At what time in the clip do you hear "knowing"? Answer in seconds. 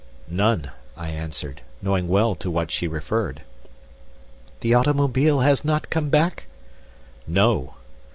1.79-2.07